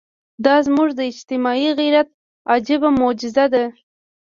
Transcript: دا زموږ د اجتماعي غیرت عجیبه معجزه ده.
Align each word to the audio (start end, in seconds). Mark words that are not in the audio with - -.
دا 0.45 0.55
زموږ 0.67 0.89
د 0.95 0.99
اجتماعي 1.11 1.69
غیرت 1.79 2.09
عجیبه 2.53 2.89
معجزه 2.99 3.45
ده. 3.53 3.63